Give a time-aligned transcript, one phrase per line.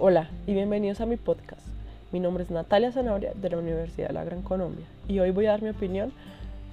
[0.00, 1.66] Hola y bienvenidos a mi podcast.
[2.12, 5.46] Mi nombre es Natalia Zanahoria de la Universidad de la Gran Colombia y hoy voy
[5.46, 6.12] a dar mi opinión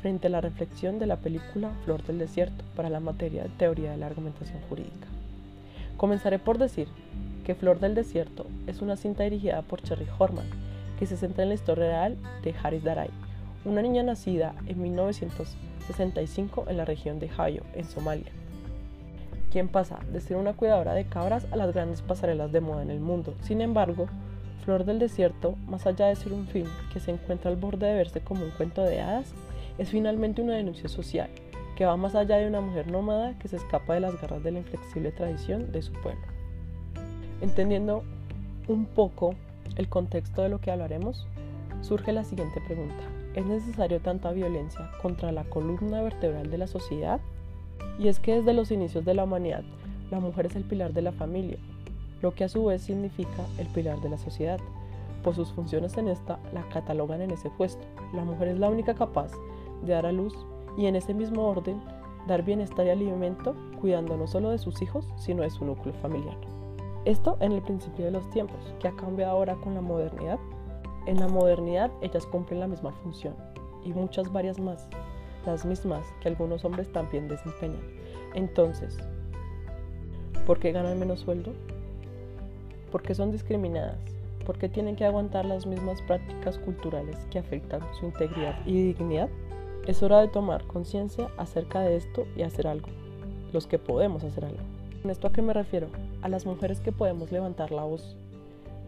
[0.04, 3.90] frente a la reflexión de la película Flor del Desierto para la materia de teoría
[3.90, 5.08] de la argumentación jurídica.
[5.98, 6.88] Comenzaré por decir
[7.48, 10.46] que Flor del Desierto es una cinta dirigida por Cherry Horman
[11.00, 13.10] que se centra en la historia real de Haris Daray,
[13.66, 18.32] una niña nacida en 1965 en la región de Hayo, en Somalia
[19.56, 22.92] quien pasa de ser una cuidadora de cabras a las grandes pasarelas de moda en
[22.92, 23.34] el mundo.
[23.40, 24.08] Sin embargo,
[24.66, 27.94] Flor del Desierto, más allá de ser un film que se encuentra al borde de
[27.94, 29.34] verse como un cuento de hadas,
[29.78, 31.30] es finalmente una denuncia social
[31.78, 34.52] que va más allá de una mujer nómada que se escapa de las garras de
[34.52, 36.26] la inflexible tradición de su pueblo.
[37.40, 38.04] Entendiendo
[38.68, 39.36] un poco
[39.78, 41.28] el contexto de lo que hablaremos,
[41.80, 43.06] surge la siguiente pregunta.
[43.36, 47.22] ¿Es necesario tanta violencia contra la columna vertebral de la sociedad?
[47.98, 49.64] Y es que desde los inicios de la humanidad,
[50.12, 51.58] la mujer es el pilar de la familia,
[52.22, 54.60] lo que a su vez significa el pilar de la sociedad.
[55.24, 57.86] Por sus funciones en esta la catalogan en ese puesto.
[58.14, 59.32] La mujer es la única capaz
[59.84, 60.34] de dar a luz
[60.78, 61.82] y en ese mismo orden
[62.28, 66.38] dar bienestar y alimento, cuidando no solo de sus hijos, sino de su núcleo familiar.
[67.06, 70.40] Esto en el principio de los tiempos, que ha cambiado ahora con la modernidad.
[71.06, 73.36] En la modernidad ellas cumplen la misma función
[73.84, 74.90] y muchas varias más,
[75.46, 77.82] las mismas que algunos hombres también desempeñan.
[78.34, 78.98] Entonces,
[80.46, 81.54] ¿por qué ganan menos sueldo?
[82.92, 83.98] ¿Por qué son discriminadas?
[84.46, 89.30] ¿Por qué tienen que aguantar las mismas prácticas culturales que afectan su integridad y dignidad?
[89.88, 92.88] Es hora de tomar conciencia acerca de esto y hacer algo,
[93.54, 94.64] los que podemos hacer algo.
[95.02, 95.88] ¿Con esto a qué me refiero?
[96.22, 98.16] A las mujeres que podemos levantar la voz,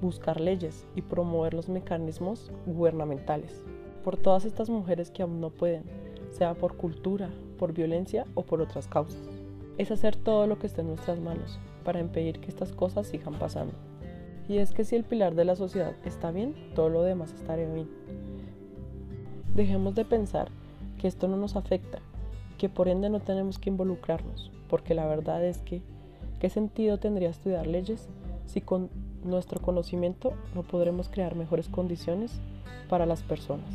[0.02, 3.64] buscar leyes y promover los mecanismos gubernamentales.
[4.04, 5.84] Por todas estas mujeres que aún no pueden,
[6.38, 9.20] sea por cultura, por violencia o por otras causas.
[9.78, 13.34] Es hacer todo lo que esté en nuestras manos para impedir que estas cosas sigan
[13.40, 13.74] pasando.
[14.48, 17.66] Y es que si el pilar de la sociedad está bien, todo lo demás estará
[17.66, 17.90] bien.
[19.56, 20.50] Dejemos de pensar
[21.00, 22.00] que esto no nos afecta,
[22.58, 25.82] que por ende no tenemos que involucrarnos, porque la verdad es que,
[26.40, 28.08] ¿qué sentido tendría estudiar leyes
[28.46, 28.90] si con
[29.24, 32.40] nuestro conocimiento no podremos crear mejores condiciones
[32.90, 33.70] para las personas?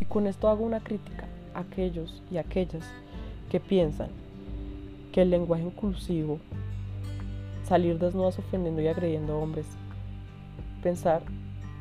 [0.00, 1.26] Y con esto hago una crítica
[1.58, 2.84] aquellos y aquellas
[3.50, 4.08] que piensan
[5.12, 6.38] que el lenguaje inclusivo,
[7.64, 9.66] salir desnudos ofendiendo y agrediendo a hombres,
[10.82, 11.22] pensar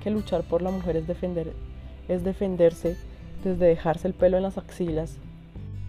[0.02, 1.54] que luchar por la mujer es, defender,
[2.08, 2.98] es defenderse
[3.44, 5.18] desde dejarse el pelo en las axilas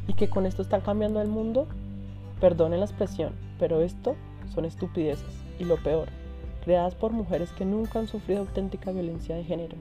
[0.09, 1.67] y que con esto están cambiando el mundo,
[2.41, 4.17] perdonen la expresión, pero esto
[4.55, 6.09] son estupideces y lo peor,
[6.65, 9.77] creadas por mujeres que nunca han sufrido auténtica violencia de género.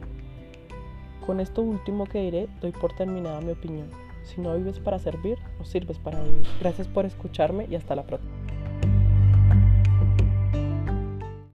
[1.25, 3.89] Con esto último que diré, doy por terminada mi opinión.
[4.23, 6.47] Si no vives para servir, no sirves para vivir.
[6.59, 8.44] Gracias por escucharme y hasta la próxima.